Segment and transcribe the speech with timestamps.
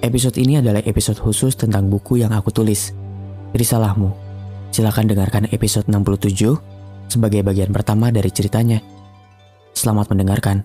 [0.00, 2.96] Episode ini adalah episode khusus tentang buku yang aku tulis,
[3.52, 4.08] Risalahmu.
[4.72, 6.56] Silahkan dengarkan episode 67
[7.04, 8.80] sebagai bagian pertama dari ceritanya.
[9.76, 10.64] Selamat mendengarkan.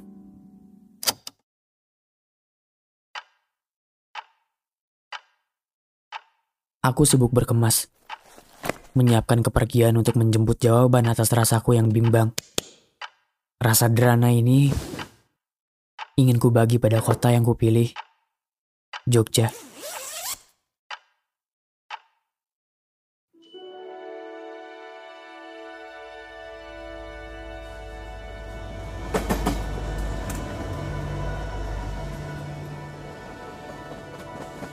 [6.80, 7.92] Aku sibuk berkemas,
[8.96, 12.32] menyiapkan kepergian untuk menjemput jawaban atas rasaku yang bimbang.
[13.60, 14.72] Rasa derana ini
[16.16, 17.92] ingin ku bagi pada kota yang kupilih,
[19.06, 19.54] Jogja.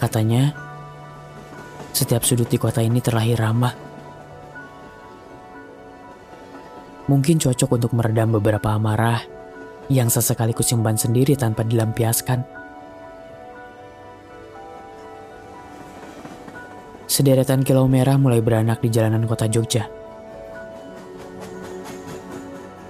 [0.00, 0.56] Katanya,
[1.92, 3.76] setiap sudut di kota ini terlahir ramah.
[7.04, 9.20] Mungkin cocok untuk meredam beberapa amarah
[9.92, 12.61] yang sesekali kusimpan sendiri tanpa dilampiaskan.
[17.12, 19.84] Sederetan kilau merah mulai beranak di jalanan kota Jogja.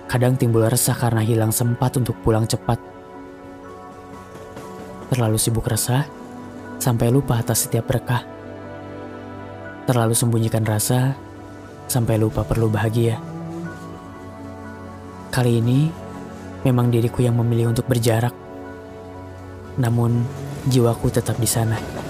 [0.07, 2.79] Kadang timbul resah karena hilang sempat untuk pulang cepat.
[5.11, 6.07] Terlalu sibuk resah,
[6.79, 8.23] sampai lupa atas setiap berkah.
[9.91, 11.19] Terlalu sembunyikan rasa,
[11.91, 13.19] sampai lupa perlu bahagia.
[15.35, 15.91] Kali ini,
[16.63, 18.39] memang diriku yang memilih untuk berjarak.
[19.83, 20.23] Namun,
[20.71, 22.02] jiwaku tetap di sana.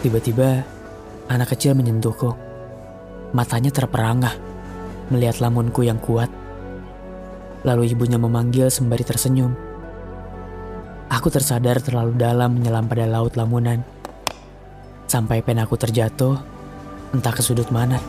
[0.00, 0.64] Tiba-tiba,
[1.28, 2.32] anak kecil menyentuhku.
[3.36, 4.32] Matanya terperangah,
[5.12, 6.32] melihat lamunku yang kuat.
[7.68, 9.52] Lalu ibunya memanggil sembari tersenyum.
[11.12, 13.84] Aku tersadar terlalu dalam menyelam pada laut lamunan.
[15.04, 16.40] Sampai penaku terjatuh,
[17.12, 18.00] entah ke sudut mana.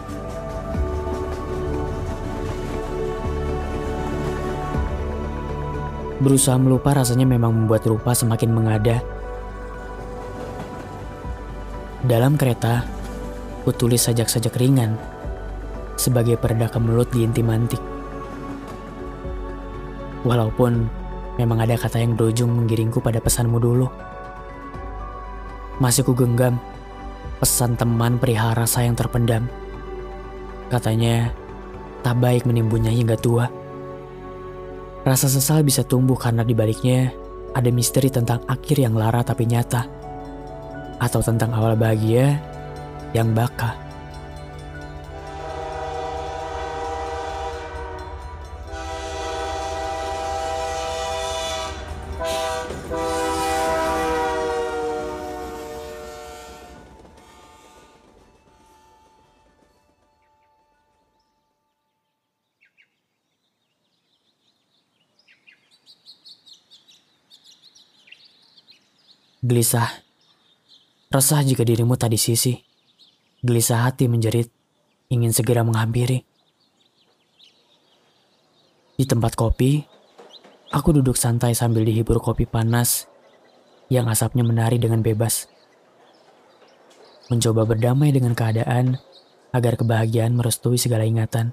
[6.23, 9.20] Berusaha melupa rasanya memang membuat rupa semakin mengada.
[12.01, 12.81] Dalam kereta,
[13.61, 14.97] ku tulis sajak-sajak ringan
[15.93, 17.77] sebagai pereda kemelut di inti mantik.
[20.25, 20.89] Walaupun
[21.37, 23.85] memang ada kata yang berujung menggiringku pada pesanmu dulu.
[25.77, 26.57] Masih ku genggam
[27.37, 29.45] pesan teman perihal rasa yang terpendam.
[30.73, 31.29] Katanya,
[32.01, 33.45] tak baik menimbunnya hingga tua.
[35.05, 37.13] Rasa sesal bisa tumbuh karena di baliknya
[37.53, 40.00] ada misteri tentang akhir yang lara tapi nyata.
[41.01, 42.37] Atau tentang awal bahagia
[43.09, 43.73] yang baka.
[69.41, 70.10] Gelisah.
[71.11, 72.55] Resah jika dirimu tak di sisi.
[73.43, 74.47] Gelisah hati menjerit,
[75.11, 76.23] ingin segera menghampiri.
[78.95, 79.83] Di tempat kopi,
[80.71, 83.11] aku duduk santai sambil dihibur kopi panas
[83.91, 85.51] yang asapnya menari dengan bebas.
[87.27, 88.95] Mencoba berdamai dengan keadaan
[89.51, 91.51] agar kebahagiaan merestui segala ingatan.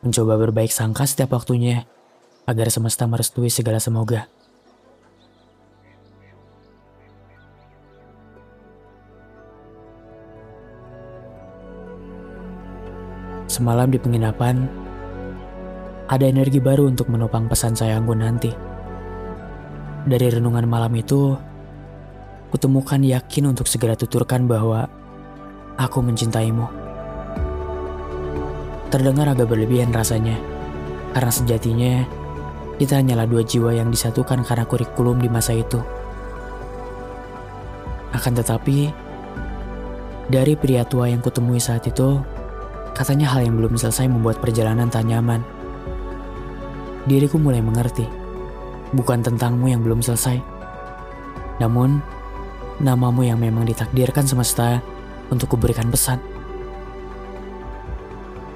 [0.00, 1.84] Mencoba berbaik sangka setiap waktunya
[2.48, 4.24] agar semesta merestui segala semoga.
[13.50, 14.62] Semalam di penginapan,
[16.06, 18.54] ada energi baru untuk menopang pesan sayangku nanti.
[20.06, 21.34] Dari renungan malam itu,
[22.54, 24.86] kutemukan yakin untuk segera tuturkan bahwa
[25.74, 26.62] aku mencintaimu.
[28.86, 30.38] Terdengar agak berlebihan rasanya,
[31.10, 32.06] karena sejatinya
[32.78, 35.82] kita hanyalah dua jiwa yang disatukan karena kurikulum di masa itu.
[38.14, 38.94] Akan tetapi,
[40.30, 42.38] dari pria tua yang kutemui saat itu,
[42.92, 45.40] Katanya hal yang belum selesai membuat perjalanan tak nyaman.
[47.08, 48.04] Diriku mulai mengerti,
[48.92, 50.36] bukan tentangmu yang belum selesai.
[51.60, 52.00] Namun,
[52.80, 54.84] namamu yang memang ditakdirkan semesta
[55.32, 56.20] untuk kuberikan pesan.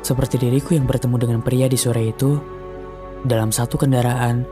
[0.05, 2.37] Seperti diriku yang bertemu dengan pria di sore itu,
[3.25, 4.45] dalam satu kendaraan,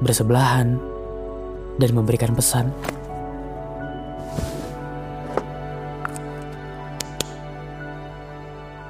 [0.00, 0.80] bersebelahan,
[1.76, 2.72] dan memberikan pesan.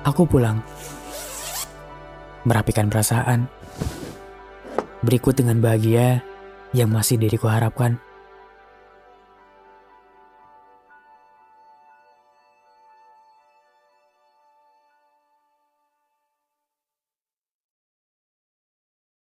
[0.05, 0.61] Aku pulang.
[2.45, 3.49] Merapikan perasaan.
[5.01, 6.21] Berikut dengan bahagia
[6.77, 7.97] yang masih diriku harapkan.